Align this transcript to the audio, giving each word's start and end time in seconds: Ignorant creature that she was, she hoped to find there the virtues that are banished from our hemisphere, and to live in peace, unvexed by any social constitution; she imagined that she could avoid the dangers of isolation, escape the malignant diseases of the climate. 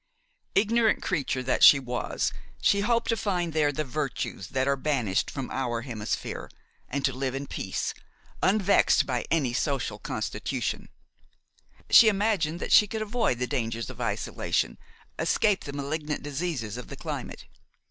Ignorant 0.55 1.03
creature 1.03 1.43
that 1.43 1.63
she 1.63 1.77
was, 1.79 2.33
she 2.59 2.79
hoped 2.81 3.07
to 3.09 3.15
find 3.15 3.53
there 3.53 3.71
the 3.71 3.83
virtues 3.83 4.47
that 4.47 4.67
are 4.67 4.75
banished 4.75 5.29
from 5.29 5.51
our 5.51 5.81
hemisphere, 5.83 6.49
and 6.89 7.05
to 7.05 7.13
live 7.13 7.35
in 7.35 7.45
peace, 7.45 7.93
unvexed 8.41 9.05
by 9.05 9.27
any 9.29 9.53
social 9.53 9.99
constitution; 9.99 10.89
she 11.91 12.07
imagined 12.07 12.59
that 12.59 12.71
she 12.71 12.87
could 12.87 13.03
avoid 13.03 13.37
the 13.37 13.45
dangers 13.45 13.91
of 13.91 14.01
isolation, 14.01 14.79
escape 15.19 15.65
the 15.65 15.71
malignant 15.73 16.23
diseases 16.23 16.77
of 16.77 16.87
the 16.87 16.97
climate. 16.97 17.45